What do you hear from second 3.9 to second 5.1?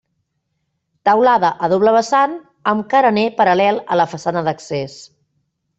a la façana d'accés.